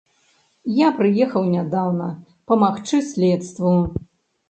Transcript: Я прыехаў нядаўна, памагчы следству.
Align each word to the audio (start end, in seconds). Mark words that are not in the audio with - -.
Я 0.77 0.87
прыехаў 1.01 1.45
нядаўна, 1.55 2.09
памагчы 2.51 3.05
следству. 3.15 3.79